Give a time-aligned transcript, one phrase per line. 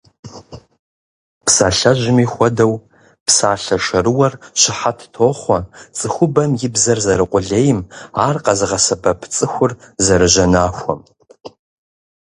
[1.45, 2.73] Псалъэжьми хуэдэу,
[3.25, 5.59] псалъэ шэрыуэр щыхьэт тохъуэ
[5.97, 7.79] цӀыхубэм и бзэр зэрыкъулейм,
[8.27, 9.71] ар къэзыгъэсэбэп цӀыхур
[10.05, 10.99] зэрыжьэнахуэм.